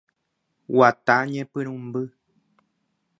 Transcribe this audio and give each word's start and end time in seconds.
Guata 0.75 1.15
Ñepyrũmby. 1.31 2.03